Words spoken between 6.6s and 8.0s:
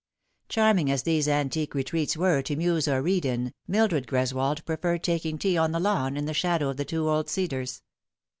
of the two old cedars.